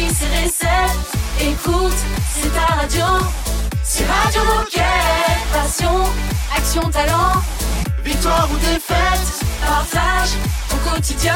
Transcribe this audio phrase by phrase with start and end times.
[0.00, 0.96] Paris, c'est recette.
[1.40, 1.96] Écoute,
[2.34, 3.04] c'est ta radio.
[3.84, 4.84] C'est Radio Moquette.
[5.52, 6.04] Passion,
[6.56, 7.42] action, talent.
[8.04, 10.30] Victoire ou défaite, partage
[10.72, 11.34] au quotidien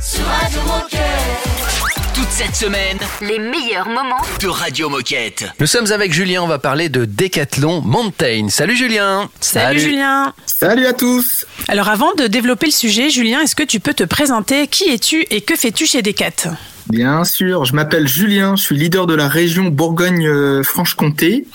[0.00, 2.14] sur Radio Moquette.
[2.14, 5.46] Toute cette semaine, Les meilleurs moments de Radio Moquette.
[5.58, 8.48] Nous sommes avec Julien, on va parler de Décathlon Mountain.
[8.50, 10.32] Salut Julien Salut, Julien.
[10.46, 14.04] Salut à tous Alors avant de développer le sujet, Julien, est-ce que tu peux te
[14.04, 14.68] présenter?
[14.68, 16.50] Qui es-tu et que fais-tu chez Decat
[16.90, 21.46] Bien sûr, je m'appelle Julien, je suis leader de la région Bourgogne-Franche-Comté.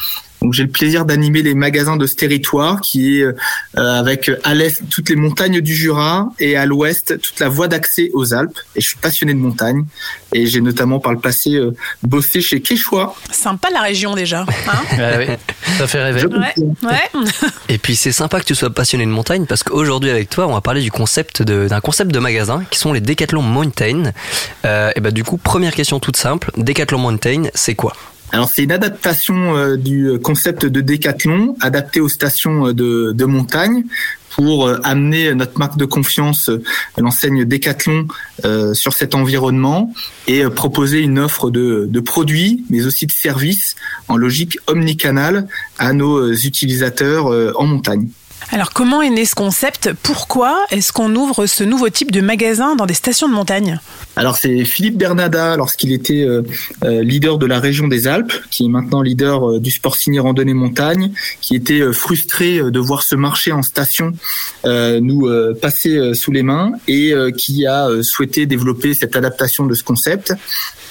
[0.42, 3.34] Donc j'ai le plaisir d'animer les magasins de ce territoire qui est euh,
[3.76, 8.12] avec à l'est toutes les montagnes du Jura et à l'ouest toute la voie d'accès
[8.14, 8.58] aux Alpes.
[8.76, 9.86] Et je suis passionné de montagne
[10.34, 13.16] et j'ai notamment par le passé euh, bossé chez Quechua.
[13.32, 14.42] Sympa la région déjà.
[14.42, 15.26] hein Ah oui,
[15.78, 16.26] ça fait rêver.
[16.26, 16.54] Ouais.
[16.84, 17.22] ouais.
[17.70, 20.54] Et puis c'est sympa que tu sois passionné de montagne parce qu'aujourd'hui avec toi on
[20.54, 24.12] va parler du concept de- d'un concept de magasin qui sont les Decathlon Mountain.
[24.66, 27.94] Euh, et bah du coup première question toute simple, Decathlon Mountain c'est quoi?
[28.32, 32.74] Alors c'est une adaptation euh, du concept de Décathlon adapté aux stations euh,
[33.14, 33.84] de, montagne
[34.30, 36.50] pour euh, amener notre marque de confiance,
[36.98, 38.08] l'enseigne Décathlon,
[38.44, 39.94] euh, sur cet environnement
[40.28, 43.76] et proposer une offre de, de produits, mais aussi de services
[44.08, 48.10] en logique omnicanal à nos utilisateurs en montagne.
[48.52, 49.92] Alors comment est né ce concept?
[50.04, 53.80] Pourquoi est-ce qu'on ouvre ce nouveau type de magasin dans des stations de montagne?
[54.16, 56.42] Alors c'est Philippe Bernada lorsqu'il était euh,
[56.84, 60.20] euh, leader de la région des Alpes, qui est maintenant leader euh, du sport signé
[60.20, 64.14] randonnée montagne, qui était euh, frustré de voir ce marché en station
[64.66, 65.30] nous
[65.62, 70.34] passer sous les mains et qui a souhaité développer cette adaptation de ce concept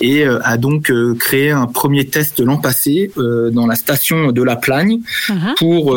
[0.00, 5.00] et a donc créé un premier test l'an passé dans la station de la Plagne
[5.28, 5.54] Mhm.
[5.56, 5.96] pour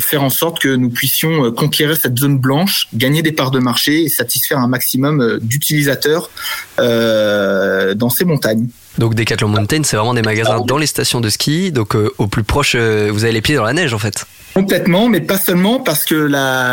[0.00, 3.58] faire en sorte que nous puissions euh, conquérir cette zone blanche, gagner des parts de
[3.58, 6.30] marché et satisfaire un maximum euh, d'utilisateurs
[6.78, 8.68] euh, dans ces montagnes.
[8.98, 12.28] Donc Decathlon Mountain c'est vraiment des magasins dans les stations de ski, donc euh, au
[12.28, 14.24] plus proche euh, vous avez les pieds dans la neige en fait.
[14.54, 16.14] Complètement, mais pas seulement parce que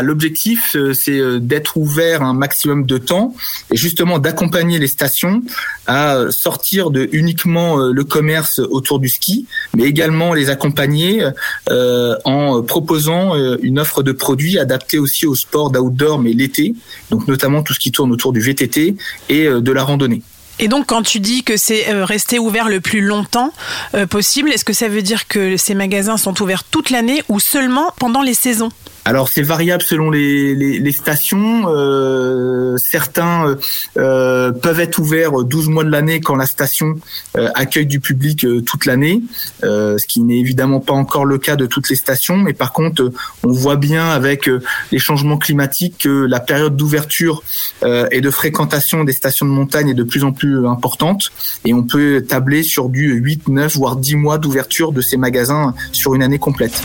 [0.03, 3.33] l'objectif euh, c'est d'être ouvert un maximum de temps
[3.71, 5.41] et justement d'accompagner les stations
[5.87, 11.27] à sortir de uniquement le commerce autour du ski, mais également les accompagner
[11.69, 16.75] en proposant une offre de produits adaptés aussi au sport d'outdoor mais l'été,
[17.09, 18.95] donc notamment tout ce qui tourne autour du VTT
[19.29, 20.21] et de la randonnée.
[20.59, 23.53] Et donc quand tu dis que c'est euh, rester ouvert le plus longtemps
[23.95, 27.39] euh, possible, est-ce que ça veut dire que ces magasins sont ouverts toute l'année ou
[27.39, 28.69] seulement pendant les saisons?
[29.03, 31.63] Alors c'est variable selon les, les, les stations.
[31.67, 33.55] Euh, certains euh,
[33.97, 36.95] euh, peuvent être ouverts 12 mois de l'année quand la station
[37.37, 39.21] euh, accueille du public euh, toute l'année,
[39.63, 42.37] euh, ce qui n'est évidemment pas encore le cas de toutes les stations.
[42.37, 43.11] Mais par contre,
[43.43, 44.49] on voit bien avec
[44.91, 47.43] les changements climatiques que la période d'ouverture
[47.83, 51.31] et de fréquentation des stations de montagne est de plus en plus importante.
[51.65, 55.73] Et on peut tabler sur du 8, 9, voire 10 mois d'ouverture de ces magasins
[55.91, 56.81] sur une année complète.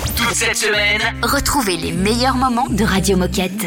[2.06, 3.66] Meilleurs moments de Radio Moquette.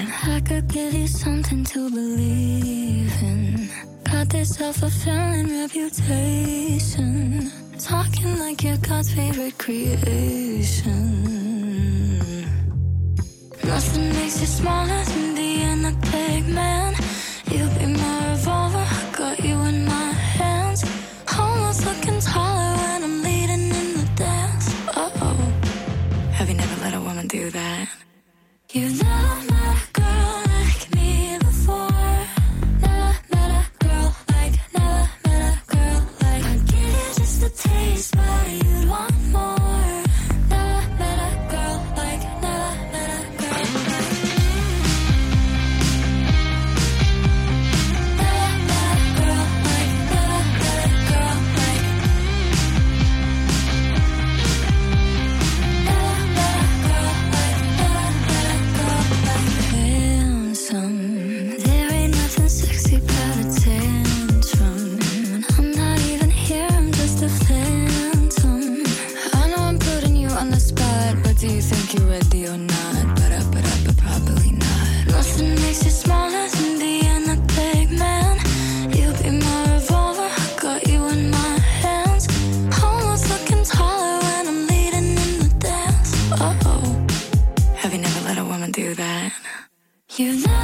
[13.66, 16.94] Nothing makes you smaller than the inner big man.
[17.52, 18.86] You be my revolver,
[19.18, 20.86] got you in my hands.
[21.38, 24.74] Almost looking taller when I'm leading in the dance.
[24.96, 25.38] Uh oh.
[26.32, 28.09] Have you never let a woman do that?
[37.52, 39.09] Taste, but you'd want
[90.20, 90.59] You know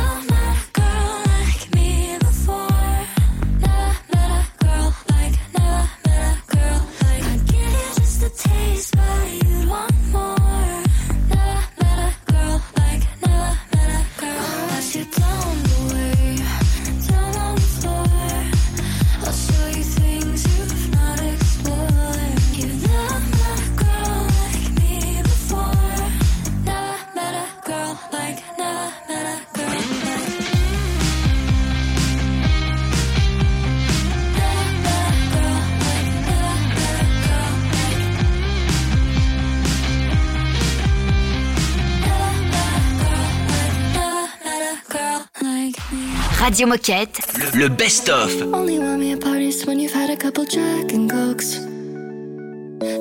[46.56, 47.19] Radio Moquette.
[47.54, 48.31] Le, le best-of.
[48.54, 51.56] Only want me at parties when you've had a couple Jack and Cokes.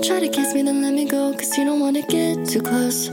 [0.04, 3.08] Try to kiss me, then let me go, cause you don't wanna get too close.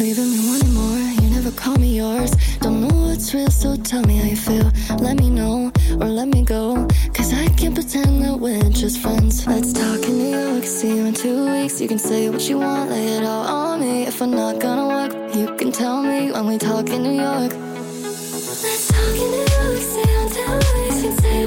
[0.00, 2.32] Leaving me wanting more, you never call me yours.
[2.58, 4.68] Don't know what's real, so tell me how you feel.
[4.98, 5.70] Let me know,
[6.00, 6.84] or let me go,
[7.14, 9.46] cause I can't pretend that we're just friends.
[9.46, 11.80] Let's talk in New York, see you in two weeks.
[11.80, 14.08] You can say what you want, lay it all on me.
[14.08, 17.52] If I'm not gonna work, you can tell me when we talk in New York.
[18.60, 19.47] Let's talk in New York,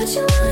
[0.05, 0.51] don't.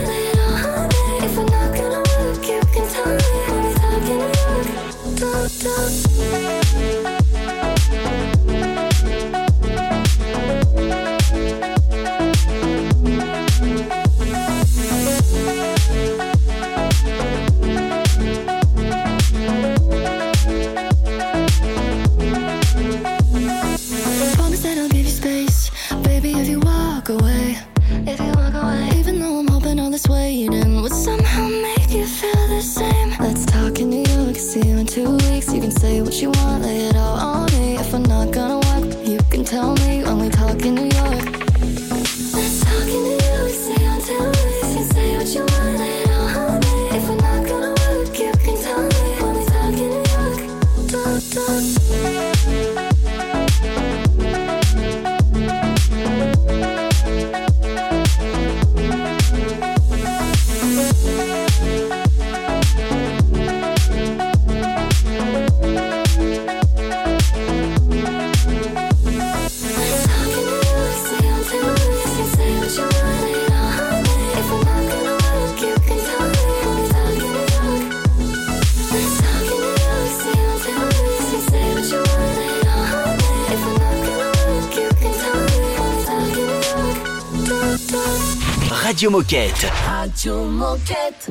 [88.90, 89.70] Radio Moquette.
[89.88, 91.28] Radio Moquette.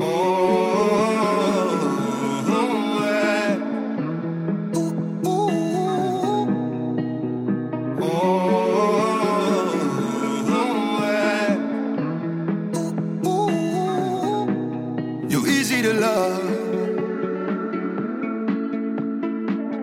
[15.27, 16.39] You're easy to love.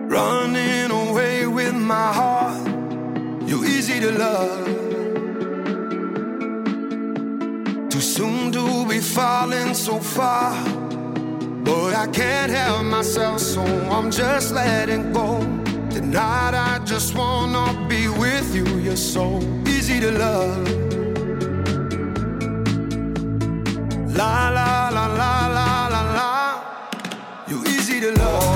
[0.09, 2.57] Running away with my heart.
[3.47, 4.66] You're easy to love.
[9.47, 10.53] Falling so far.
[11.63, 15.39] But I can't help myself, so I'm just letting go.
[15.89, 18.65] Tonight I just wanna be with you.
[18.85, 20.67] You're so easy to love.
[24.15, 26.63] La la la la la la la.
[27.47, 28.46] You're easy to love.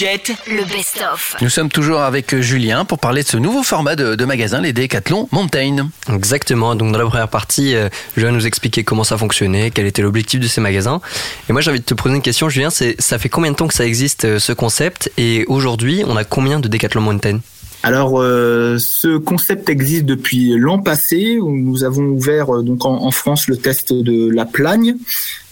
[0.00, 0.32] Moquette.
[0.46, 1.36] Le best-of.
[1.42, 4.72] Nous sommes toujours avec Julien pour parler de ce nouveau format de, de magasin, les
[4.72, 5.90] Décathlon Mountain.
[6.10, 6.74] Exactement.
[6.74, 10.40] Donc dans la première partie, euh, Julien nous expliquer comment ça fonctionnait, quel était l'objectif
[10.40, 11.02] de ces magasins.
[11.48, 12.70] Et moi j'ai envie de te poser une question, Julien.
[12.70, 15.12] C'est ça fait combien de temps que ça existe euh, ce concept?
[15.18, 17.40] Et aujourd'hui, on a combien de Decathlon Mountain?
[17.82, 23.04] Alors, euh, ce concept existe depuis l'an passé où nous avons ouvert euh, donc en,
[23.04, 24.96] en France le test de la Plagne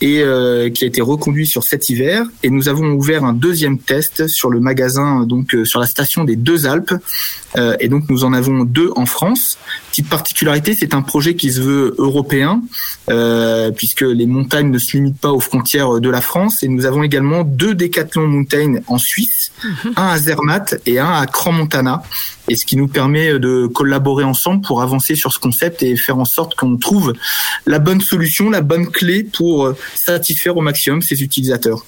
[0.00, 2.26] et euh, qui a été reconduit sur cet hiver.
[2.42, 6.24] Et nous avons ouvert un deuxième test sur le magasin donc euh, sur la station
[6.24, 6.94] des Deux Alpes.
[7.56, 9.58] Euh, et donc nous en avons deux en France.
[9.90, 12.62] Petite particularité, c'est un projet qui se veut européen
[13.10, 16.62] euh, puisque les montagnes ne se limitent pas aux frontières de la France.
[16.62, 19.50] Et nous avons également deux décathlons mountain en Suisse,
[19.96, 22.02] un à Zermatt et un à Crans-Montana.
[22.48, 26.18] Et ce qui nous permet de collaborer ensemble pour avancer sur ce concept et faire
[26.18, 27.12] en sorte qu'on trouve
[27.66, 31.84] la bonne solution, la bonne clé pour satisfaire au maximum ses utilisateurs.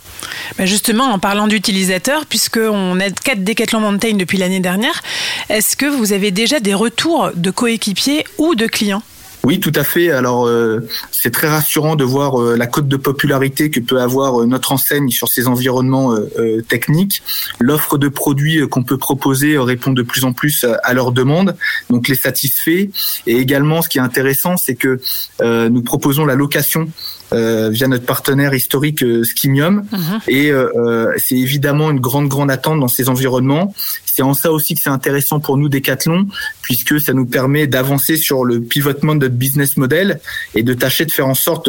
[0.58, 5.02] Justement, en parlant d'utilisateurs, puisqu'on a quatre Decathlon Mountain depuis l'année dernière,
[5.48, 9.02] est-ce que vous avez déjà des retours de coéquipiers ou de clients?
[9.42, 10.10] Oui, tout à fait.
[10.10, 10.80] Alors, euh,
[11.12, 14.72] c'est très rassurant de voir euh, la cote de popularité que peut avoir euh, notre
[14.72, 17.22] enseigne sur ces environnements euh, euh, techniques.
[17.58, 21.56] L'offre de produits qu'on peut proposer répond de plus en plus à- à leurs demandes,
[21.88, 22.90] donc les satisfait.
[23.26, 25.00] Et également, ce qui est intéressant, c'est que
[25.40, 26.88] euh, nous proposons la location
[27.32, 29.84] euh, via notre partenaire historique euh, Skimium.
[30.28, 33.72] Et euh, euh, c'est évidemment une grande, grande attente dans ces environnements.
[34.04, 36.26] C'est en ça aussi que c'est intéressant pour nous, Decathlon,
[36.70, 40.20] puisque ça nous permet d'avancer sur le pivotement de notre business model
[40.54, 41.68] et de tâcher de faire en sorte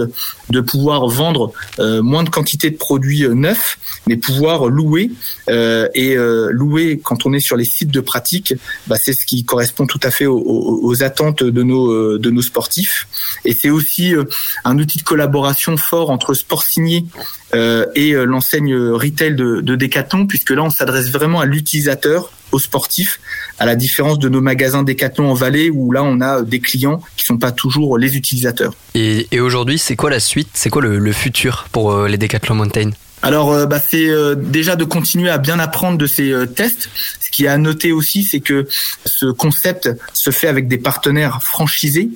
[0.52, 5.10] de pouvoir vendre euh, moins de quantité de produits euh, neufs, mais pouvoir louer.
[5.50, 8.54] Euh, et euh, louer, quand on est sur les sites de pratique,
[8.86, 12.30] bah, c'est ce qui correspond tout à fait aux, aux- attentes de nos, euh, de
[12.30, 13.08] nos sportifs.
[13.44, 14.14] Et c'est aussi
[14.66, 17.06] un outil de collaboration fort entre Sport Signé
[17.96, 23.20] et l'enseigne retail de, de Decathlon, puisque là, on s'adresse vraiment à l'utilisateur, aux sportifs,
[23.60, 27.02] à la différence de nos magasins Decathlon en Valais, où là, on a des clients
[27.18, 28.74] qui sont pas toujours les utilisateurs.
[28.96, 30.50] Et, et aujourd'hui, c'est quoi la suite?
[30.54, 32.92] C'est quoi le, le futur pour euh, les Decathlon Mountain?
[33.24, 36.90] Alors, euh, bah, c'est euh, déjà de continuer à bien apprendre de ces tests.
[37.32, 38.68] Ce qui est à noter aussi, c'est que
[39.06, 42.10] ce concept se fait avec des partenaires franchisés,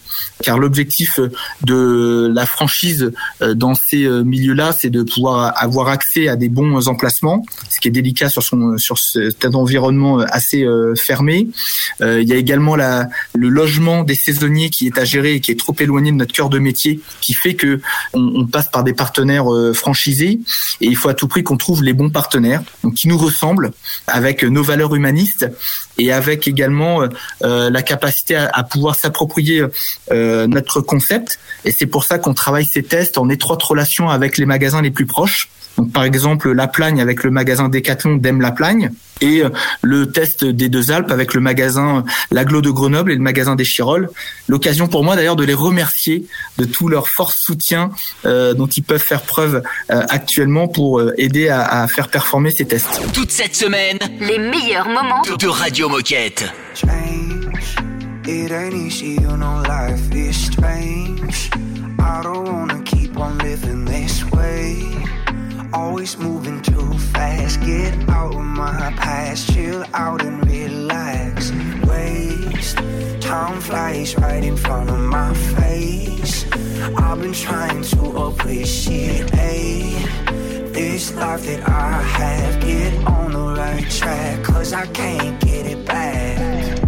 [0.43, 1.21] car l'objectif
[1.61, 6.49] de la franchise euh, dans ces euh, milieux-là, c'est de pouvoir avoir accès à des
[6.49, 11.47] bons emplacements, ce qui est délicat sur son sur cet environnement assez euh, fermé.
[12.01, 15.59] Il y a également le logement des saisonniers qui est à gérer et qui est
[15.59, 17.79] trop éloigné de notre cœur de métier, qui fait que
[18.13, 20.39] on, on passe par des partenaires franchisés
[20.81, 23.71] et il faut à tout prix qu'on trouve les bons partenaires, donc qui nous ressemblent,
[24.07, 24.95] avec nos valeurs
[25.97, 27.07] et avec également euh,
[27.43, 29.63] euh, la capacité à, à pouvoir s'approprier
[30.11, 31.39] euh, notre concept.
[31.63, 34.91] Et c'est pour ça qu'on travaille ces tests en étroite relation avec les magasins les
[34.91, 35.49] plus proches.
[35.77, 38.91] Donc par exemple La Plagne avec le magasin Decathlon d'Aime La Plagne
[39.21, 39.49] et euh,
[39.81, 43.55] le test des deux Alpes avec le magasin euh, L'Aglo de Grenoble et le magasin
[43.55, 44.09] des Chirolles.
[44.47, 46.25] L'occasion pour moi d'ailleurs de les remercier
[46.57, 47.91] de tout leur fort soutien
[48.25, 52.51] euh, dont ils peuvent faire preuve euh, actuellement pour euh, aider à, à faire performer
[52.51, 53.01] ces tests.
[53.13, 56.45] Toute cette semaine Les meilleurs moments de, de Radio Moquette.
[56.73, 56.95] change.
[65.75, 67.59] Always moving too fast.
[67.59, 71.51] Get out of my past, chill out and relax.
[71.85, 72.77] Waste
[73.19, 76.45] time flies right in front of my face.
[76.95, 80.05] I've been trying to appreciate eh,
[80.71, 82.61] this life that I have.
[82.61, 86.79] Get on the right track, cause I can't get it back.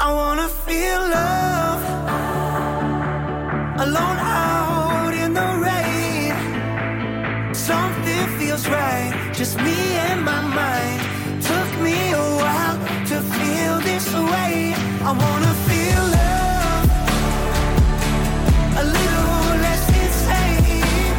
[0.00, 1.82] I wanna feel love
[3.78, 4.67] alone out
[8.58, 11.00] feels right, just me and my mind.
[11.42, 14.74] Took me a while to feel this way.
[15.02, 16.90] I wanna feel love
[18.76, 21.14] a little less insane.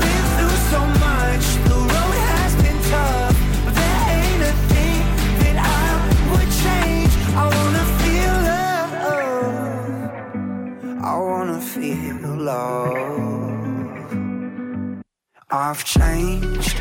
[0.00, 5.02] Been through so much, the road has been tough, but there ain't a thing
[5.42, 5.84] that I
[6.30, 7.12] would change.
[7.36, 8.92] I wanna feel love.
[11.02, 13.19] I wanna feel love.
[15.52, 16.80] I've changed.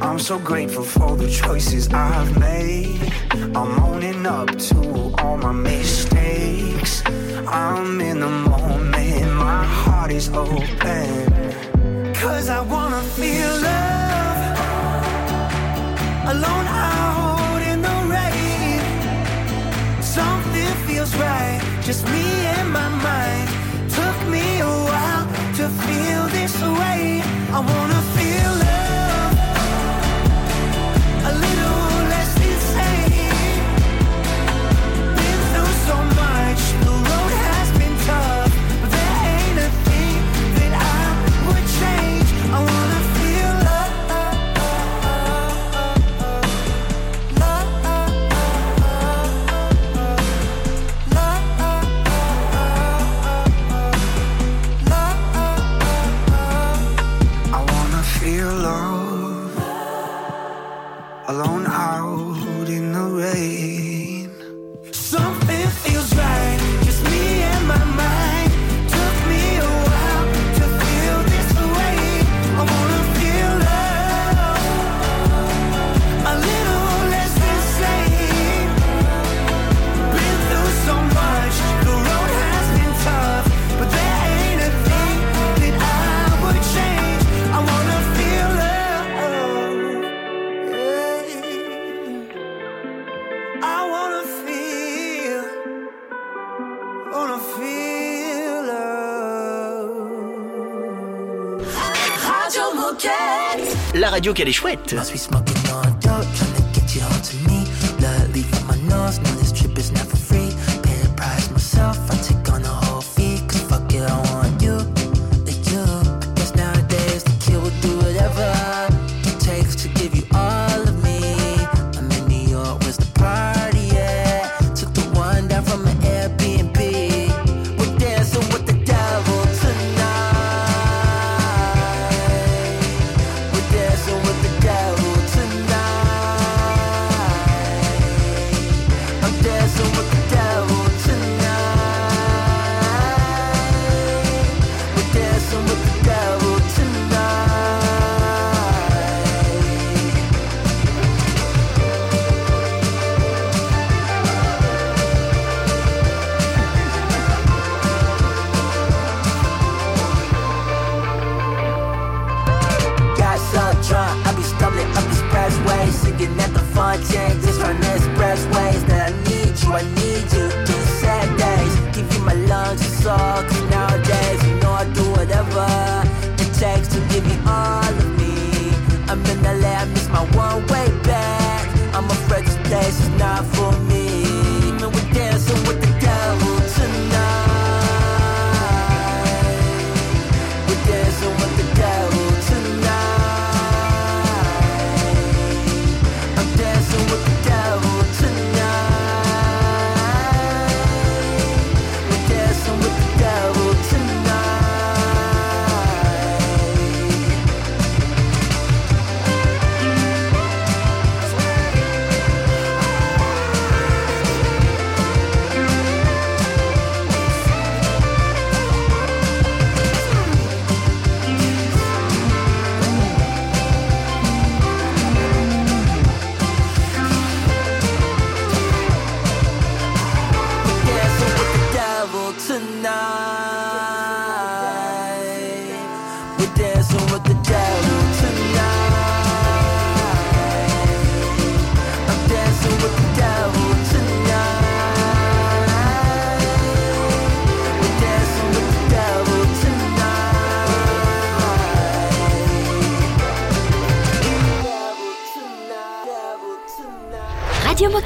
[0.00, 3.12] I'm so grateful for the choices I've made.
[3.54, 7.02] I'm owning up to all my mistakes.
[7.46, 12.14] I'm in the moment, my heart is open.
[12.14, 14.40] Cause I wanna feel love
[16.32, 18.80] alone out in the rain.
[20.00, 22.24] Something feels right, just me
[22.56, 23.48] and my mind.
[23.90, 25.26] Took me a while
[25.58, 27.22] to feel this way.
[27.52, 27.95] I wanna
[104.26, 104.96] radio qu'elle est chouette.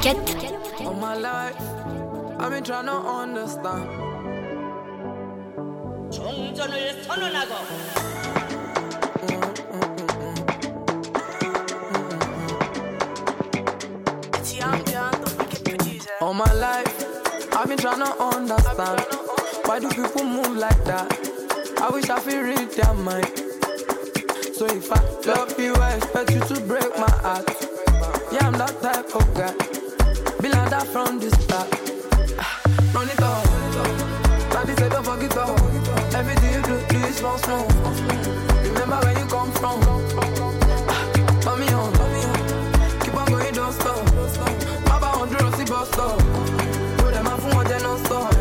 [0.00, 0.86] Moquette.
[0.86, 1.56] All my life,
[2.38, 3.88] I've been trying to understand.
[6.10, 7.54] 정전을 선언하고
[16.20, 17.04] All my life,
[17.52, 19.00] I've been trying to understand.
[19.64, 21.12] Why do people move like that?
[21.80, 23.30] I wish I could read their mind.
[24.54, 27.46] So if I love you, I expect you to break my heart.
[28.32, 29.79] Yeah, I'm that type of guy.
[30.49, 31.67] Like that from the start.
[32.39, 32.61] Ah,
[32.93, 33.43] Run it up.
[34.51, 35.49] Daddy said don't forget up.
[36.15, 37.67] Everything you do, do is small, small.
[38.63, 39.79] Remember where you come from.
[40.89, 41.93] Ah, Turn me on.
[43.01, 44.05] Keep on going, don't stop.
[44.85, 46.17] Baba on the Rossi bus stop.
[46.97, 48.33] Put them out for don't stop.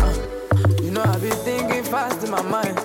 [0.00, 2.78] Ah, You know I be thinking fast in my mind.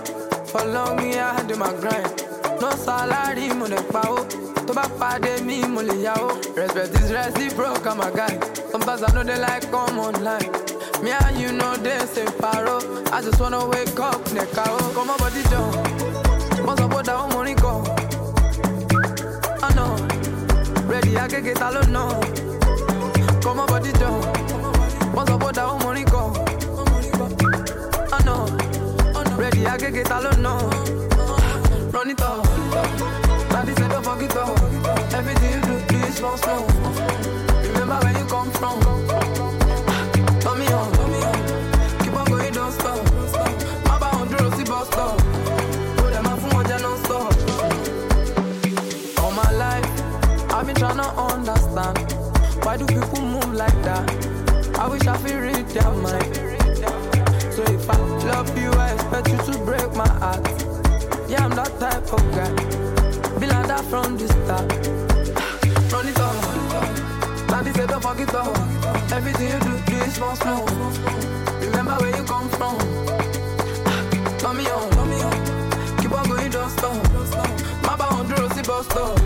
[0.47, 2.32] For long me I had in my grind.
[2.63, 3.75] No salary, mo lè.
[4.65, 5.95] Tó bá pàdé mi, mo lè.
[6.55, 8.39] Respect is reciprocal, a guy.
[8.71, 10.49] Sometimes I know they like come online.
[11.03, 12.79] Me and you know they say paro.
[13.11, 14.93] I just wanna wake up, neka ó.
[14.95, 15.75] Come on, body jump.
[16.65, 17.75] Wọ́n sọ pé ó dáwọ́ mo rí kọ́.
[19.61, 19.93] I know.
[20.87, 21.81] Ready, agége ta ló.
[23.43, 24.23] Come on, body jump.
[25.15, 26.25] Wọ́n sọ pé ó dáwọ́ mo kọ́.
[28.17, 28.47] I.
[29.37, 30.53] Ready, agége ta ló ná.
[31.93, 32.42] Run
[34.23, 34.49] it up.
[34.49, 35.13] Up.
[35.13, 36.67] Everything you do, do small, small.
[37.71, 38.79] Remember where you come from.
[40.39, 40.91] Turn me on.
[41.99, 42.99] Keep on going, don't stop.
[43.85, 45.17] Baba on the Rossi bus stop.
[45.97, 47.33] Put them out for one, non stop.
[49.23, 49.89] All my life,
[50.53, 51.97] I've been trying to understand.
[52.63, 54.05] Why do people move like that?
[54.79, 56.35] I wish I could read their mind.
[57.53, 57.97] So if I
[58.31, 60.45] love you, I expect you to break my heart.
[61.29, 63.02] Yeah, I'm that type of guy.
[63.43, 64.71] Be like that from the start.
[65.91, 67.47] Run it up.
[67.49, 68.55] Daddy said don't forget up.
[69.11, 70.65] Everything you do, do is small, small.
[71.59, 72.79] Remember where you come from.
[74.39, 74.87] Turn me on.
[75.99, 76.95] Keep on going, don't stop.
[77.83, 79.17] Baba on the Rossi bus stop.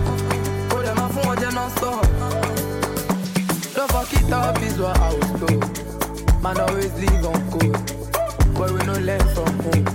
[0.72, 2.02] Put them out for one, non stop.
[3.76, 6.42] Don't fuck it up is what I was told.
[6.42, 7.78] Man always leave on code.
[8.58, 9.86] But we no learn from home.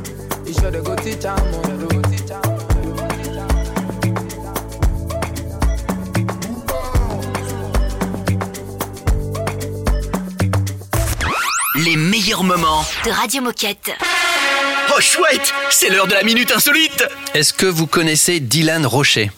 [0.46, 2.71] You sure they go teach am on road.
[12.40, 12.84] Moments.
[13.04, 13.92] de Radio Moquette.
[14.96, 17.04] Oh chouette, c'est l'heure de la minute insolite.
[17.34, 19.30] Est-ce que vous connaissez Dylan Rocher?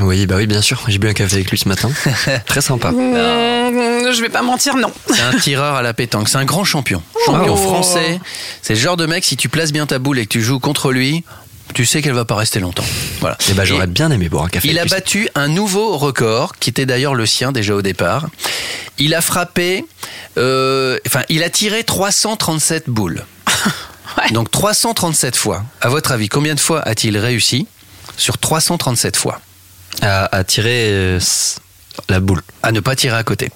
[0.00, 0.80] Oui, bah oui, bien sûr.
[0.86, 1.90] J'ai bu un café avec lui ce matin.
[2.46, 2.92] Très sympa.
[2.92, 4.92] Mmh, je vais pas mentir, non.
[5.08, 6.28] C'est un tireur à la pétanque.
[6.28, 7.02] C'est un grand champion.
[7.26, 7.56] Champion Oh.
[7.56, 8.20] français.
[8.60, 10.60] C'est le genre de mec, si tu places bien ta boule et que tu joues
[10.60, 11.24] contre lui,
[11.72, 12.84] tu sais qu'elle va pas rester longtemps.
[13.20, 13.36] Voilà.
[13.48, 16.56] Et bah j'aurais Et bien aimé boire un café il a battu un nouveau record,
[16.58, 18.28] qui était d'ailleurs le sien déjà au départ.
[18.98, 19.84] Il a frappé,
[20.38, 23.24] euh, enfin, il a tiré 337 boules.
[24.32, 25.64] Donc 337 fois.
[25.80, 27.66] À votre avis, combien de fois a-t-il réussi
[28.16, 29.40] sur 337 fois?
[30.02, 31.20] À, à tirer euh,
[32.08, 32.42] la boule.
[32.62, 33.50] À ne pas tirer à côté.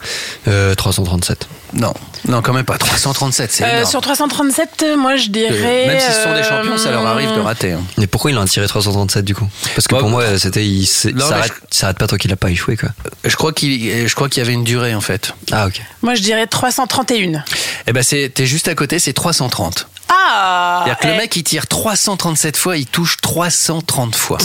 [0.00, 0.50] Ah.
[0.50, 1.46] Euh, 337.
[1.74, 1.92] Non,
[2.26, 2.78] non, quand même pas.
[2.78, 5.86] 337, c'est Euh, sur 337, moi je dirais.
[5.86, 7.72] Même si ce sont des euh, champions, ça leur arrive de rater.
[7.72, 7.80] hein.
[7.98, 9.46] Mais pourquoi il en a tiré 337 du coup?
[9.74, 10.64] Parce que Bah, pour moi, c'était.
[10.64, 12.88] Il s'est- non, ça mais arrête, ça arrête pas tant qu'il a pas échoué quoi.
[13.24, 15.34] Je crois qu'il, je crois qu'il y avait une durée en fait.
[15.52, 15.80] Ah ok.
[16.02, 17.44] Moi je dirais 331.
[17.86, 19.88] Eh ben c'est, t'es juste à côté, c'est 330.
[20.08, 24.38] Ah C'est-à-dire que le eh, mec il tire 337 fois, il touche 330 fois.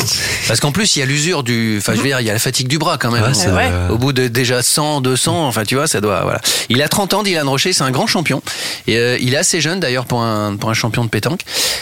[0.47, 2.34] Parce qu'en plus il y a l'usure du, enfin je veux dire il y a
[2.34, 3.23] la fatigue du bras quand même.
[3.23, 3.71] Ouais, c'est- ouais.
[3.89, 6.41] Au bout de déjà 100, 200, enfin tu vois ça doit, voilà.
[6.69, 8.41] Il a 30 ans, Dylan Rocher, c'est un grand champion.
[8.88, 11.41] Et euh, il est assez jeune d'ailleurs pour un pour un champion de pétanque.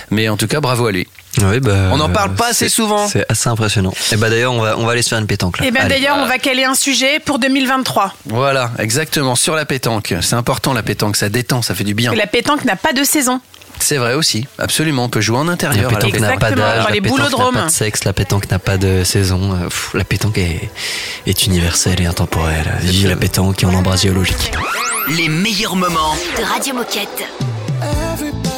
[0.10, 1.08] Mais en tout cas bravo à lui.
[1.40, 3.08] Oui, bah, On n'en parle pas assez souvent.
[3.08, 3.94] C'est assez impressionnant.
[4.12, 5.66] Et bah d'ailleurs, on va, on va aller se faire une pétanque là.
[5.68, 5.96] Eh bien Allez.
[5.96, 8.14] d'ailleurs, on va caler un sujet pour 2023.
[8.26, 10.14] Voilà, exactement sur la pétanque.
[10.22, 12.12] C'est important la pétanque, ça détend, ça fait du bien.
[12.12, 13.40] Et la pétanque n'a pas de saison.
[13.80, 15.06] C'est vrai aussi, absolument.
[15.06, 15.90] On peut jouer en intérieur.
[15.90, 17.56] la pétanque n'a pas d'âge, dans la les pétanque n'a boulodromes.
[17.56, 19.54] pas de sexe, la pétanque n'a pas de saison.
[19.54, 20.70] Euh, pff, La pétanque est,
[21.26, 22.72] est universelle et intemporelle.
[22.82, 24.52] Vive la pétanque et on embrasse géologique.
[25.10, 26.16] Les meilleurs moments.
[26.38, 27.24] De Radio Moquette.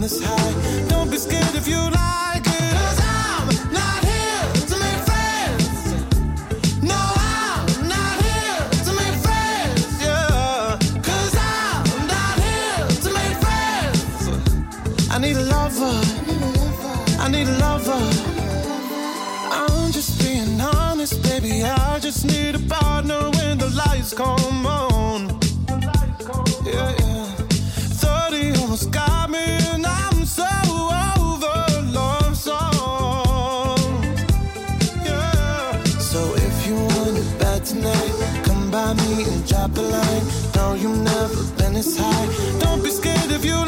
[0.00, 2.72] Don't be scared if you like it.
[2.72, 5.92] Cause I'm not here to make friends.
[6.82, 10.00] No, I'm not here to make friends.
[10.00, 10.78] Yeah.
[11.02, 15.10] Cause I'm not here to make friends.
[15.10, 16.00] I need a lover.
[17.18, 18.00] I need a lover.
[19.50, 21.64] I'm just being honest, baby.
[21.64, 24.87] I just need a partner when the lights come on.
[39.18, 40.24] Me and drop a line.
[40.54, 42.58] No, you've never been this high.
[42.60, 43.67] Don't be scared if you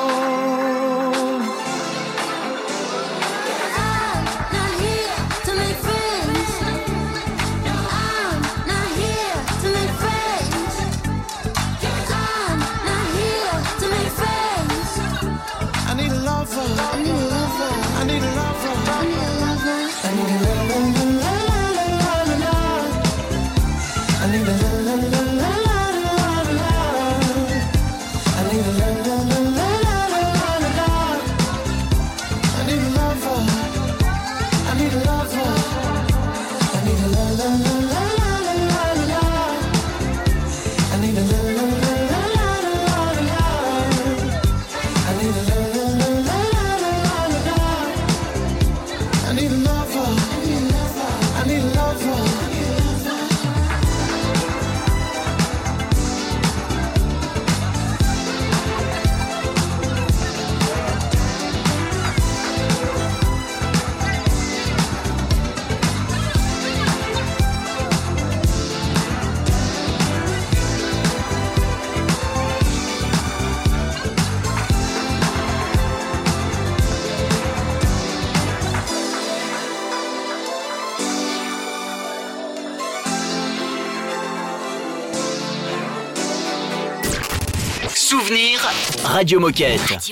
[89.21, 90.11] Radio Moquette.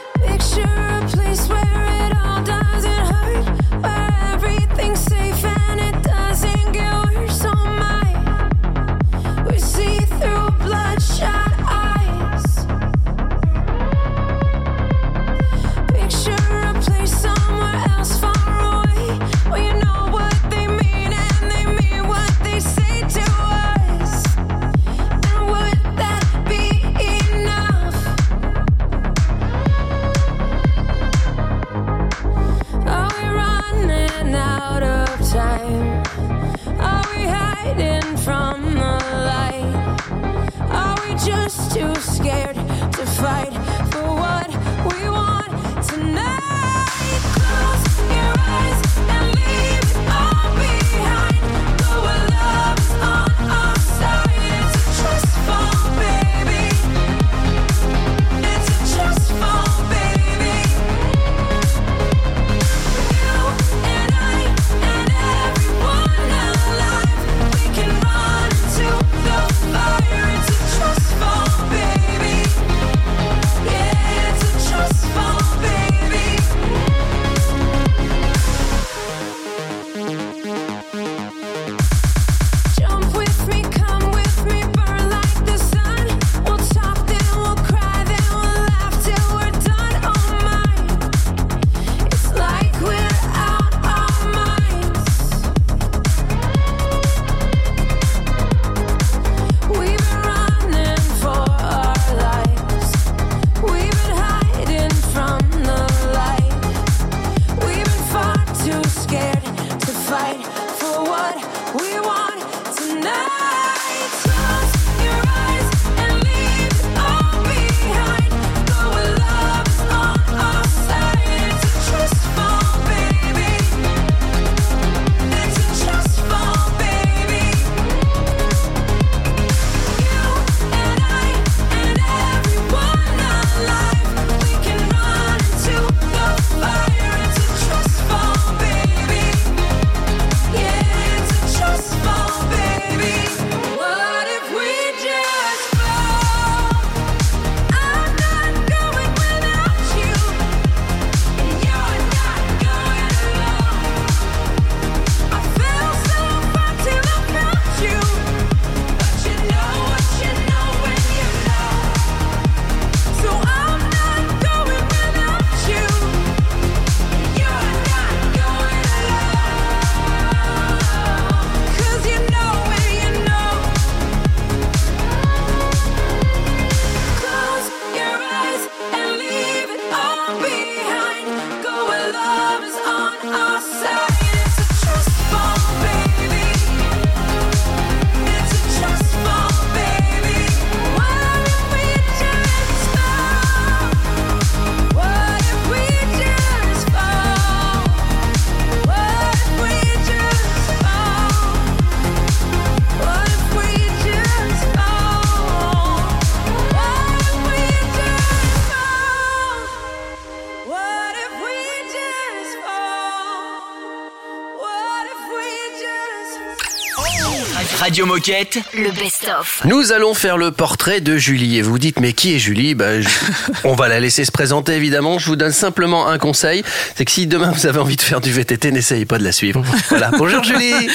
[217.79, 218.57] Radio Moquette.
[218.73, 219.61] Le best-of.
[219.65, 221.57] Nous allons faire le portrait de Julie.
[221.57, 222.73] Et vous dites, mais qui est Julie?
[222.75, 223.07] Ben, je-
[223.63, 225.19] On va la laisser se présenter, évidemment.
[225.19, 226.63] Je vous donne simplement un conseil.
[226.95, 229.31] C'est que si demain vous avez envie de faire du VTT, n'essayez pas de la
[229.31, 229.63] suivre.
[229.89, 230.09] Voilà.
[230.17, 230.89] Bonjour Julie.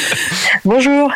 [0.65, 1.13] Bonjour.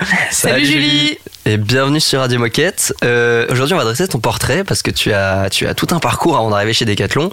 [1.47, 2.93] Et bienvenue sur Radio Moquette.
[3.03, 5.99] Euh, Aujourd'hui, on va dresser ton portrait parce que tu as, tu as tout un
[5.99, 7.31] parcours avant d'arriver chez Decathlon.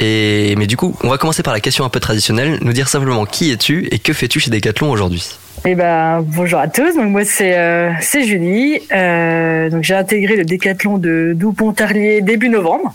[0.00, 2.58] Et, mais du coup, on va commencer par la question un peu traditionnelle.
[2.62, 5.24] Nous dire simplement qui es-tu et que fais-tu chez Decathlon aujourd'hui?
[5.66, 6.94] Eh ben, bonjour à tous.
[6.96, 8.80] Donc moi c'est euh, c'est Julie.
[8.92, 12.94] Euh, donc j'ai intégré le décathlon de Doux-Pontarlier début novembre.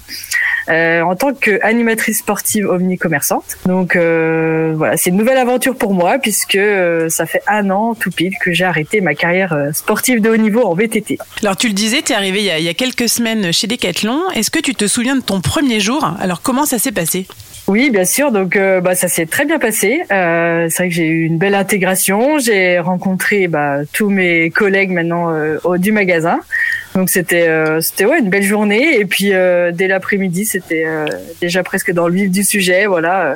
[0.70, 3.58] euh, en tant qu'animatrice sportive omnicommerçante.
[3.68, 7.94] Donc euh, voilà, c'est une nouvelle aventure pour moi puisque euh, ça fait un an
[7.94, 11.20] tout pile que j'ai arrêté ma carrière euh, sportive de haut niveau en VTT.
[11.44, 13.54] Alors tu le disais, tu es arrivé il y, a, il y a quelques semaines
[13.54, 14.20] chez Decathlon.
[14.34, 16.04] Est-ce que tu te souviens de ton premier jour?
[16.20, 17.28] Alors comment ça s'est passé?
[17.68, 18.32] Oui, bien sûr.
[18.32, 20.02] Donc, euh, bah, ça s'est très bien passé.
[20.12, 22.38] Euh, c'est vrai que j'ai eu une belle intégration.
[22.38, 26.40] J'ai rencontré bah, tous mes collègues maintenant euh, au, du magasin.
[26.94, 29.00] Donc, c'était euh, c'était ouais une belle journée.
[29.00, 30.86] Et puis euh, dès l'après-midi, c'était
[31.42, 32.86] déjà presque dans le vif du sujet.
[32.86, 33.36] Voilà,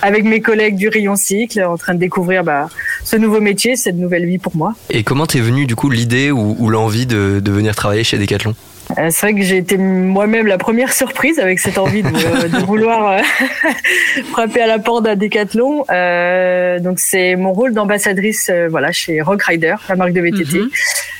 [0.00, 2.68] avec mes collègues du rayon cycle, en train de découvrir bah,
[3.04, 4.74] ce nouveau métier, cette nouvelle vie pour moi.
[4.88, 8.16] Et comment t'es venue du coup l'idée ou, ou l'envie de, de venir travailler chez
[8.16, 8.54] Decathlon?
[8.94, 12.08] C'est vrai que j'ai été moi-même la première surprise avec cette envie de,
[12.48, 13.70] de vouloir euh,
[14.30, 15.84] frapper à la porte d'un décathlon.
[15.90, 20.60] Euh, donc c'est mon rôle d'ambassadrice euh, voilà chez Rock Rider, la marque de VTT,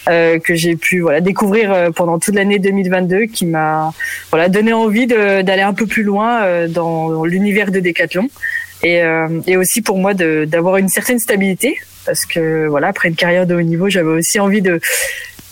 [0.08, 3.92] euh, que j'ai pu voilà découvrir euh, pendant toute l'année 2022, qui m'a
[4.30, 8.28] voilà donné envie d'aller un peu plus loin euh, dans, dans l'univers de décathlon
[8.82, 13.16] et, euh, et aussi pour moi d'avoir une certaine stabilité parce que voilà après une
[13.16, 14.80] carrière de haut niveau, j'avais aussi envie de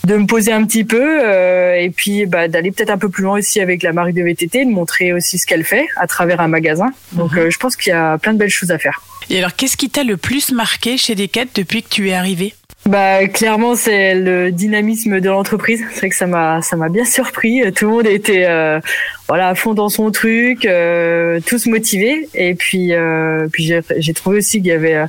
[0.05, 3.23] de me poser un petit peu euh, et puis bah, d'aller peut-être un peu plus
[3.23, 6.41] loin aussi avec la marque de VTT, de montrer aussi ce qu'elle fait à travers
[6.41, 6.91] un magasin.
[7.13, 9.01] Donc euh, je pense qu'il y a plein de belles choses à faire.
[9.29, 12.53] Et alors qu'est-ce qui t'a le plus marqué chez Decat depuis que tu es arrivé
[12.87, 15.83] Bah clairement c'est le dynamisme de l'entreprise.
[15.91, 17.63] C'est vrai que ça m'a ça m'a bien surpris.
[17.73, 18.79] Tout le monde était euh,
[19.27, 22.29] voilà à fond dans son truc, euh, tous motivés.
[22.35, 25.07] Et puis euh, puis j'ai j'ai trouvé aussi qu'il y avait euh,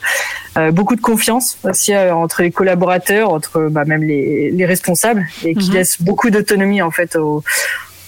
[0.57, 5.27] euh, beaucoup de confiance aussi euh, entre les collaborateurs, entre bah, même les, les responsables,
[5.45, 5.75] et qui Mhm.
[5.77, 7.45] laisse beaucoup d'autonomie en fait aux,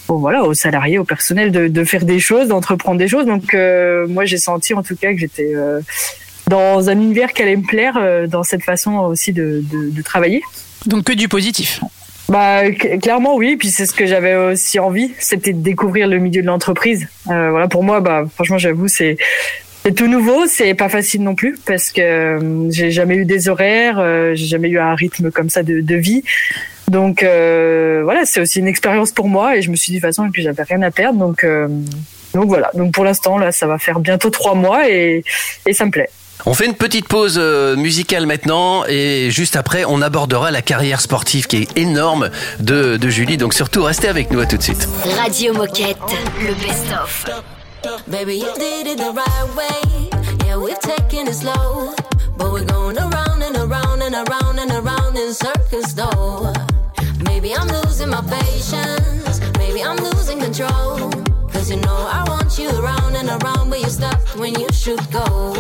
[0.09, 3.27] aux, voilà aux salariés, au personnel de, de faire des choses, d'entreprendre des choses.
[3.27, 5.81] Donc euh, moi j'ai senti en tout cas que j'étais euh,
[6.49, 10.03] dans un univers qui allait me plaire, euh, dans cette façon aussi de, de, de
[10.03, 10.43] travailler.
[10.87, 11.81] Donc que du positif.
[12.29, 16.19] Bah cl- clairement oui, puis c'est ce que j'avais aussi envie, c'était de découvrir le
[16.19, 17.09] milieu de l'entreprise.
[17.31, 19.17] Euh, voilà pour moi, bah franchement j'avoue c'est
[19.85, 23.49] c'est tout nouveau, c'est pas facile non plus parce que euh, j'ai jamais eu des
[23.49, 26.23] horaires, euh, j'ai jamais eu un rythme comme ça de, de vie.
[26.89, 30.01] Donc euh, voilà, c'est aussi une expérience pour moi et je me suis dit de
[30.01, 31.19] toute façon que j'avais rien à perdre.
[31.19, 31.69] Donc euh,
[32.35, 32.71] donc voilà.
[32.75, 35.25] Donc pour l'instant là, ça va faire bientôt trois mois et
[35.65, 36.11] et ça me plaît.
[36.47, 41.01] On fait une petite pause euh, musicale maintenant et juste après, on abordera la carrière
[41.01, 42.31] sportive qui est énorme
[42.61, 43.37] de, de Julie.
[43.37, 44.89] Donc surtout, restez avec nous à tout de suite.
[45.19, 45.99] Radio Moquette,
[46.41, 47.25] le best-of.
[48.07, 50.11] Baby, you did it the right way.
[50.47, 51.95] Yeah, we've taken it slow.
[52.37, 56.53] But we're going around and around and around and around in circles, though.
[57.25, 59.41] Maybe I'm losing my patience.
[59.59, 61.11] Maybe I'm losing control.
[61.53, 65.01] Cause you know I want you around and around, but you stopped when you should
[65.11, 65.55] go.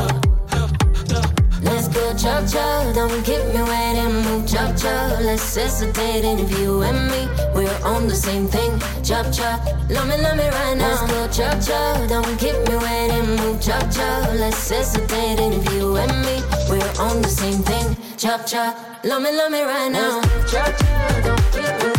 [2.08, 4.14] Go chop chop, don't keep me waiting.
[4.24, 6.24] Move chop chop, let's hesitate.
[6.24, 8.80] If you and me, we're on the same thing.
[9.04, 11.04] Chop chop, love me, love me right now.
[11.04, 13.36] Let's go chop chop, don't keep me waiting.
[13.36, 15.38] Move chop chop, let's hesitate.
[15.38, 17.94] If you and me, we're on the same thing.
[18.16, 20.22] Chop chop, love me, love me right now.
[20.50, 21.97] Chop chop, don't keep me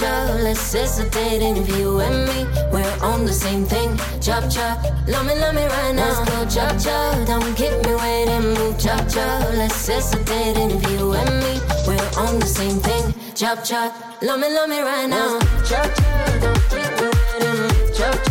[0.00, 0.40] move chop chop.
[0.42, 3.96] Let's hesitate if you and me, we're on the same thing.
[4.20, 6.08] Chop chop, love me, love me right now.
[6.08, 7.26] Let's go chop chop.
[7.26, 9.52] Don't keep me waiting, move chop chop.
[9.54, 13.14] Let's hesitate if you and me, we're on the same thing.
[13.34, 13.92] Chop chop,
[14.22, 15.38] love me, love me right now.
[15.64, 18.29] Chop chop, don't keep me waiting, chop chop.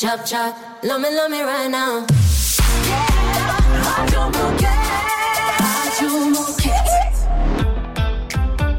[0.00, 0.56] chop, chop.
[0.82, 2.06] Love me, love me right now.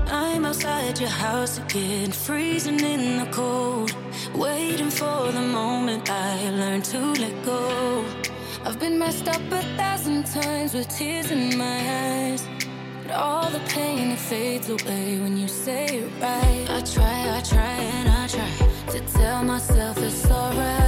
[0.07, 3.95] I'm outside your house again, freezing in the cold.
[4.33, 8.03] Waiting for the moment I learn to let go.
[8.65, 12.47] I've been messed up a thousand times with tears in my eyes.
[13.03, 16.65] But all the pain it fades away when you say it right.
[16.67, 18.51] I try, I try, and I try
[18.93, 20.80] to tell myself it's alright.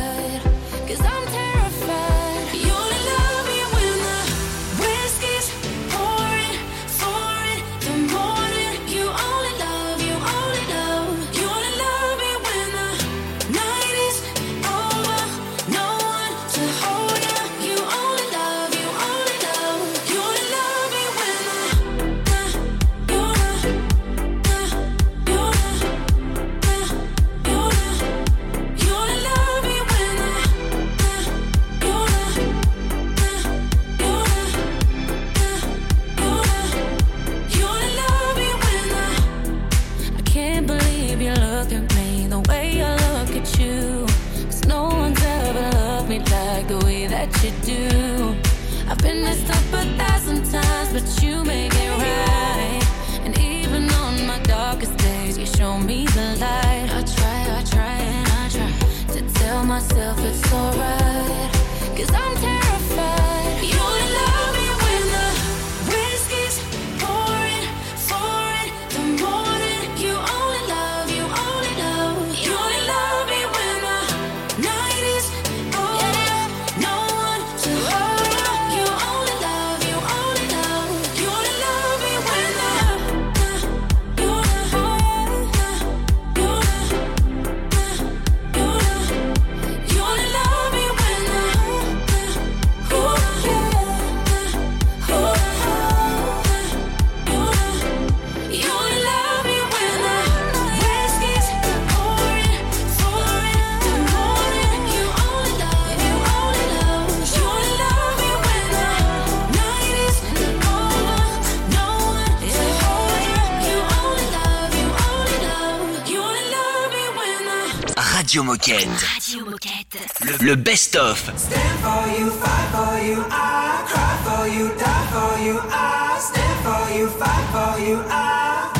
[118.34, 118.88] Radio Moquette.
[119.14, 120.00] Radio Moquette.
[120.26, 121.32] Le, le best-of.
[121.36, 126.60] Stand for you, fight for you, I cry for you, die for you, I stand
[126.66, 128.74] for you, fight for you, I.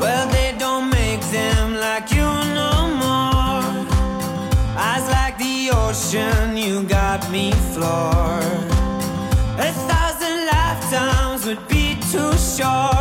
[0.00, 2.26] Well, they don't make them like you
[2.58, 3.86] no more.
[4.76, 8.66] Eyes like the ocean, you got me floored.
[9.60, 12.99] A thousand lifetimes would be too short.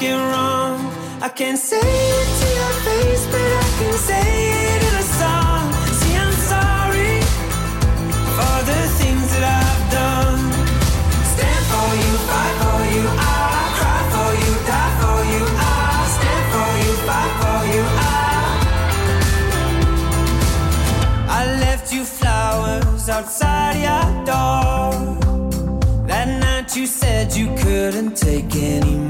[0.00, 0.80] get wrong.
[1.20, 4.28] I can't say it to your face, but I can say
[4.72, 5.62] it in a song.
[5.98, 7.16] See, I'm sorry
[8.36, 10.40] for the things that I've done.
[11.32, 15.78] Stand for you, fight for you, I cry for you, die for you, I
[16.16, 18.24] stand for you, fight for you, I.
[21.40, 24.92] I left you flowers outside your door.
[26.06, 29.09] That night you said you couldn't take anymore.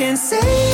[0.00, 0.69] can say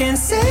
[0.00, 0.49] can say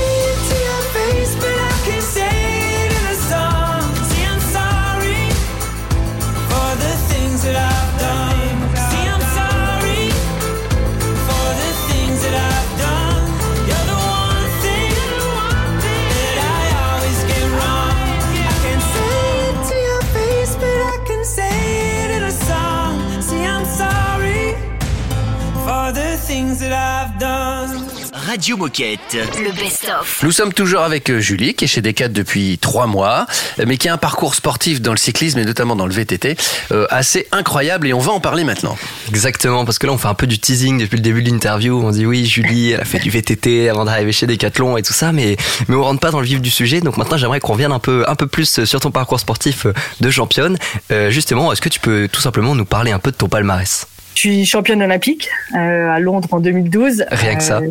[28.30, 29.18] Radio Moquette.
[29.44, 30.22] Le best-of.
[30.22, 33.26] Nous sommes toujours avec euh, Julie, qui est chez Decat depuis trois mois,
[33.60, 36.38] euh, mais qui a un parcours sportif dans le cyclisme et notamment dans le VTT
[36.72, 38.78] euh, assez incroyable et on va en parler maintenant.
[39.08, 41.82] Exactement, parce que là on fait un peu du teasing depuis le début de l'interview.
[41.84, 44.94] On dit oui, Julie, elle a fait du VTT avant d'arriver chez Decathlon et tout
[44.94, 45.36] ça, mais
[45.68, 46.82] mais on rentre pas dans le vif du sujet.
[46.82, 49.66] Donc maintenant j'aimerais qu'on revienne un peu un peu plus sur ton parcours sportif
[50.02, 50.60] de championne.
[50.92, 53.88] Euh, justement, est-ce que tu peux tout simplement nous parler un peu de ton palmarès?
[54.22, 57.06] Je suis championne olympique euh, à Londres en 2012.
[57.10, 57.60] Rien que ça.
[57.60, 57.70] Euh,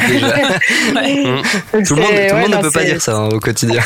[0.08, 0.26] Déjà.
[0.94, 1.82] Ouais.
[1.84, 3.28] Tout le monde, C'est- tout le ouais, monde non, ne peut pas dire ça hein,
[3.32, 3.82] au quotidien.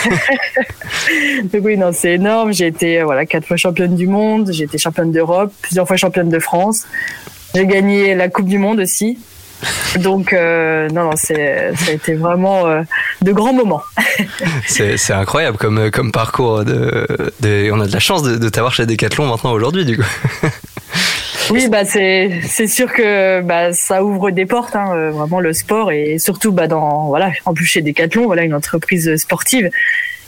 [1.44, 2.52] Donc oui, non, c'est énorme.
[2.52, 4.50] J'ai été euh, voilà quatre fois championne du monde.
[4.52, 6.84] J'ai été championne d'Europe, plusieurs fois championne de France.
[7.54, 9.18] J'ai gagné la Coupe du Monde aussi.
[10.00, 12.82] Donc euh, non, non, c'est ça a été vraiment euh,
[13.22, 13.82] de grands moments.
[14.66, 16.64] C'est c'est incroyable comme, comme parcours.
[16.66, 17.06] De,
[17.40, 20.04] de- on a de la chance de, de t'avoir chez Decathlon maintenant aujourd'hui, du coup.
[21.50, 25.52] Oui, bah c'est c'est sûr que bah ça ouvre des portes, hein, euh, vraiment le
[25.52, 29.70] sport et surtout bah dans voilà en plus chez Decathlon, voilà une entreprise sportive.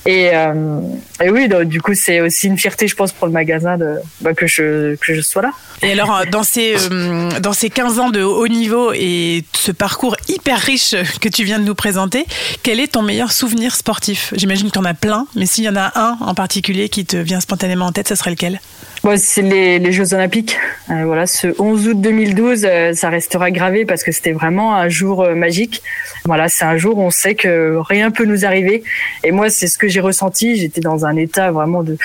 [0.07, 0.81] Et, euh,
[1.21, 3.97] et oui, donc, du coup c'est aussi une fierté, je pense, pour le magasin de
[4.21, 5.51] bah, que je que je sois là.
[5.83, 9.73] Et alors, euh, dans ces, euh, dans ces 15 ans de haut niveau et ce
[9.73, 12.25] parcours hyper riche que tu viens de nous présenter,
[12.63, 14.33] quel est ton meilleur souvenir sportif?
[14.37, 17.05] J'imagine que tu en as plein, mais s'il y en a un en particulier qui
[17.05, 18.61] te vient spontanément en tête, ce serait lequel?
[19.05, 20.59] Moi, c'est les, les Jeux Olympiques.
[20.91, 24.89] Euh, voilà, ce 11 août 2012, euh, ça restera gravé parce que c'était vraiment un
[24.89, 25.83] jour euh, magique.
[26.25, 28.83] Voilà, c'est un jour où on sait que rien peut nous arriver.
[29.23, 30.57] Et moi, c'est ce que j'ai ressenti.
[30.57, 31.97] J'étais dans un état vraiment de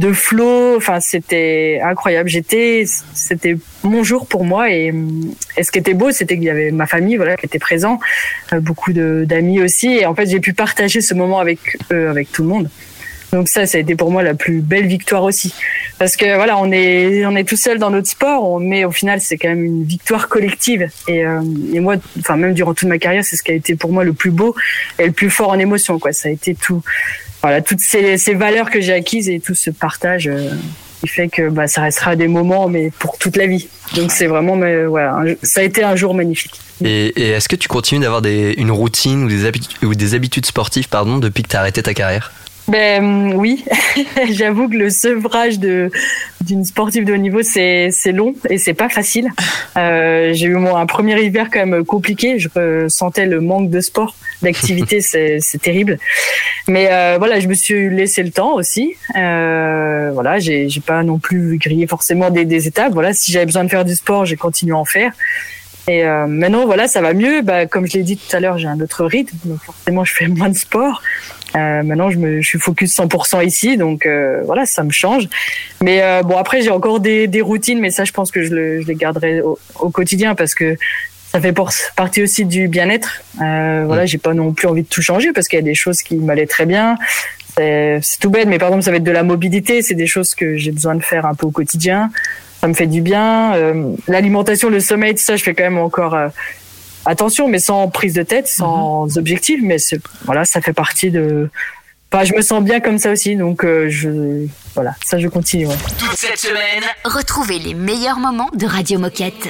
[0.00, 0.76] de flow.
[0.76, 2.28] Enfin, c'était incroyable.
[2.28, 2.84] J'étais,
[3.14, 4.70] c'était mon jour pour moi.
[4.70, 4.92] Et,
[5.56, 8.00] et ce qui était beau, c'était qu'il y avait ma famille, voilà, qui était présent,
[8.52, 9.88] euh, beaucoup d'amis aussi.
[9.88, 12.70] Et en fait, j'ai pu partager ce moment avec eux, avec tout le monde.
[13.32, 15.54] Donc ça, ça a été pour moi la plus belle victoire aussi,
[15.98, 19.20] parce que voilà, on est on est tout seul dans notre sport, mais au final,
[19.20, 20.88] c'est quand même une victoire collective.
[21.06, 21.40] Et, euh,
[21.72, 24.04] et moi, enfin même durant toute ma carrière, c'est ce qui a été pour moi
[24.04, 24.54] le plus beau
[24.98, 25.98] et le plus fort en émotion.
[25.98, 26.82] Quoi, ça a été tout,
[27.42, 30.26] voilà, toutes ces, valeurs que j'ai acquises et tout ce partage.
[30.26, 30.50] euh,
[31.00, 33.68] qui fait que bah, ça restera des moments, mais pour toute la vie.
[33.96, 36.60] Donc c'est vraiment, mais, voilà, ça a été un jour magnifique.
[36.84, 39.50] Et, est-ce que tu continues d'avoir une routine ou des,
[39.82, 42.32] ou des habitudes sportives pardon, depuis que tu as arrêté ta carrière?
[42.70, 43.64] Ben oui,
[44.30, 45.90] j'avoue que le sevrage de
[46.40, 49.28] d'une sportive de haut niveau c'est c'est long et c'est pas facile.
[49.76, 52.38] Euh, j'ai eu moi un premier hiver quand même compliqué.
[52.38, 55.98] Je ressentais le manque de sport, d'activité, c'est c'est terrible.
[56.68, 58.94] Mais euh, voilà, je me suis laissé le temps aussi.
[59.16, 62.92] Euh, voilà, j'ai j'ai pas non plus grillé forcément des, des étapes.
[62.92, 65.12] Voilà, si j'avais besoin de faire du sport, j'ai continué à en faire.
[65.88, 67.42] Et euh, maintenant, voilà, ça va mieux.
[67.42, 70.14] Bah, comme je l'ai dit tout à l'heure, j'ai un autre rythme, donc forcément, je
[70.14, 71.02] fais moins de sport.
[71.56, 75.28] Euh, maintenant, je, me, je suis focus 100% ici, donc euh, voilà, ça me change.
[75.82, 78.54] Mais euh, bon, après, j'ai encore des, des routines, mais ça, je pense que je,
[78.54, 80.76] le, je les garderai au, au quotidien parce que
[81.32, 81.54] ça fait
[81.96, 83.22] partie aussi du bien-être.
[83.40, 85.76] Euh, voilà, j'ai pas non plus envie de tout changer parce qu'il y a des
[85.76, 86.96] choses qui m'allaient très bien.
[87.56, 89.82] C'est c'est tout bête, mais par exemple, ça va être de la mobilité.
[89.82, 92.10] C'est des choses que j'ai besoin de faire un peu au quotidien.
[92.60, 93.54] Ça me fait du bien.
[93.54, 96.28] Euh, L'alimentation, le sommeil, tout ça, je fais quand même encore euh,
[97.06, 99.60] attention, mais sans prise de tête, sans objectif.
[99.62, 99.76] Mais
[100.24, 101.48] voilà, ça fait partie de.
[102.12, 105.66] Enfin, je me sens bien comme ça aussi, donc euh, je voilà, ça je continue.
[105.66, 105.76] ouais.
[105.98, 109.48] Toute cette semaine, Retrouvez les meilleurs moments de Radio Moquette.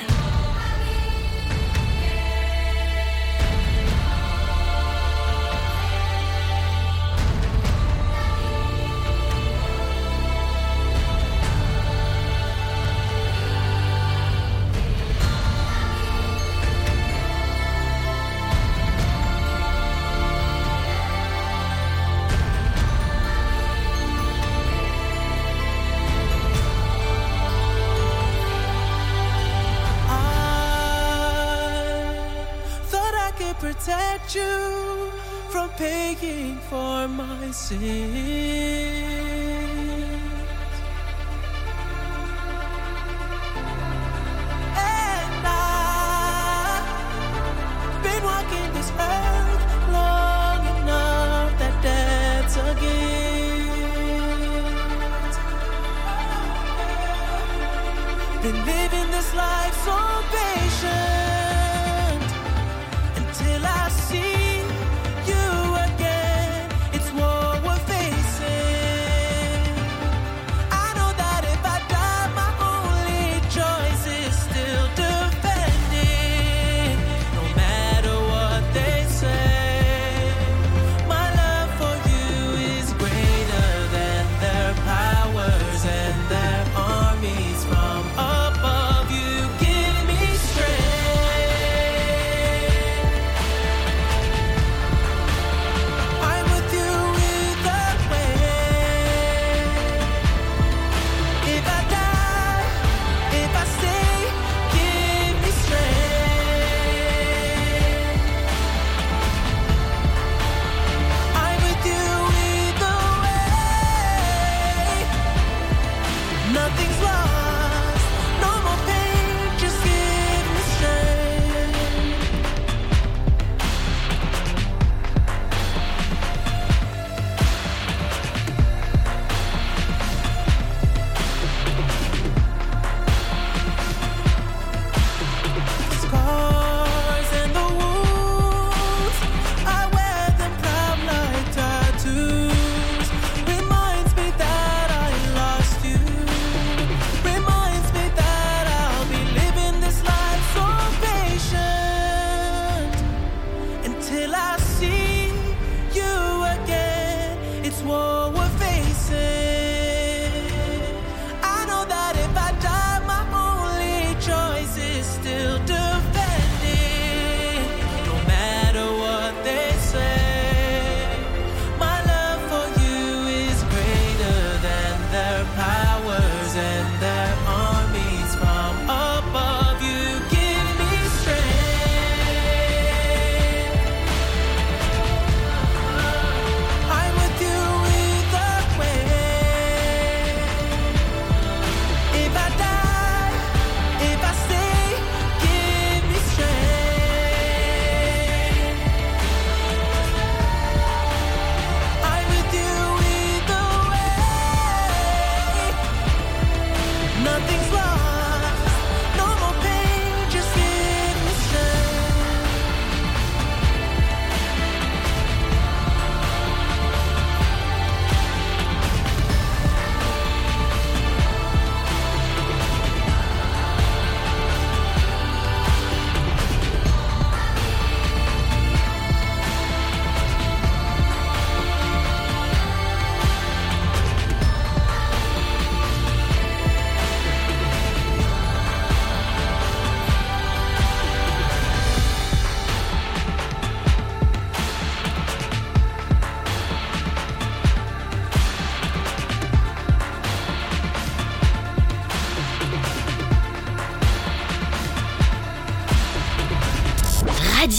[37.53, 38.79] For my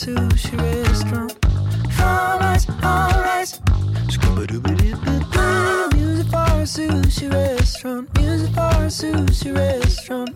[0.00, 1.36] sushi restaurant.
[2.00, 3.60] All rights, all rights.
[4.08, 4.70] Scuba dooba
[5.94, 8.08] Music for a sushi restaurant.
[8.18, 10.29] Music for a sushi restaurant.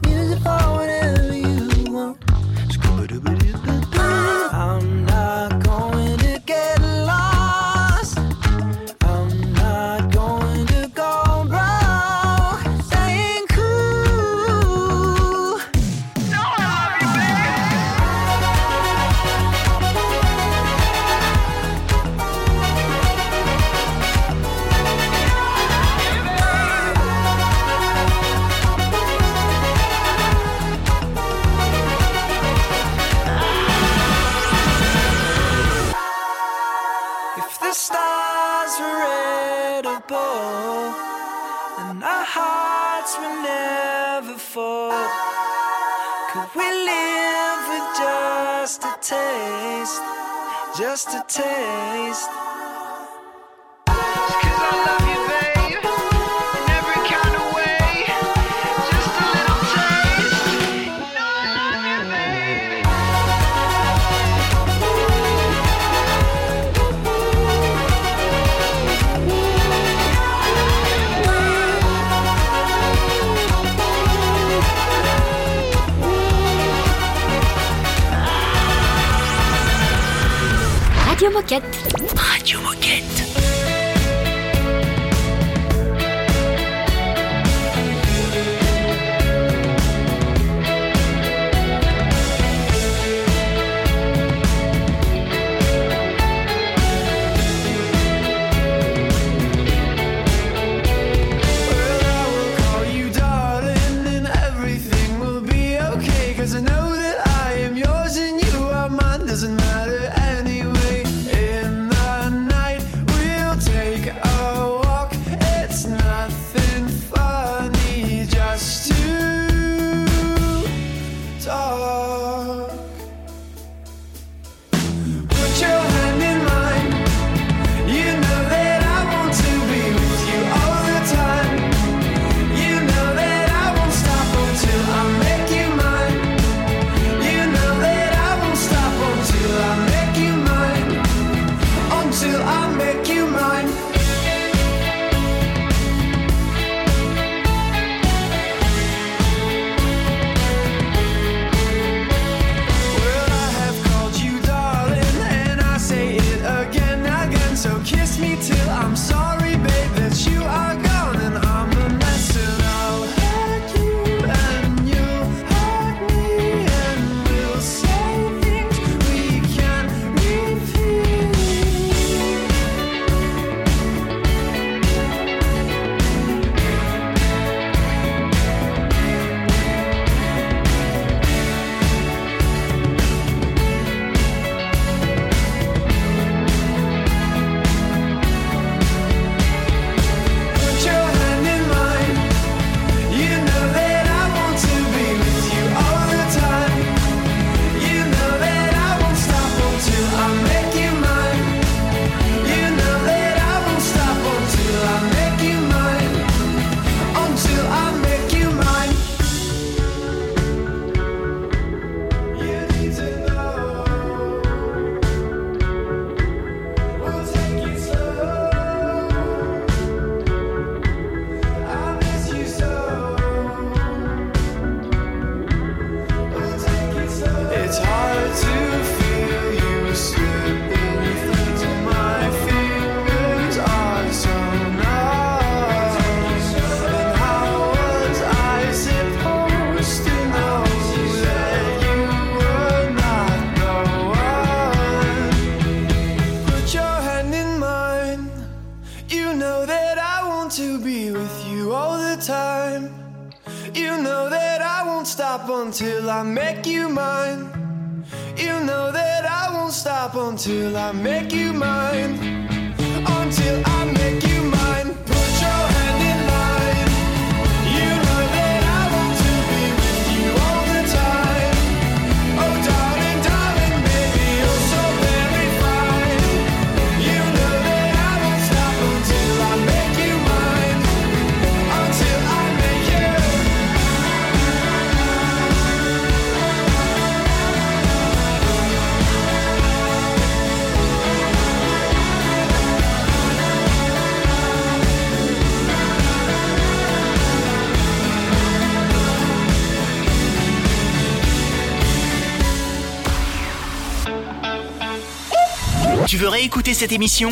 [306.75, 307.31] Cette émission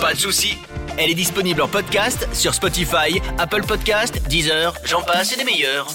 [0.00, 0.58] Pas de souci.
[0.98, 5.86] Elle est disponible en podcast sur Spotify, Apple Podcast, Deezer, j'en passe et des meilleurs.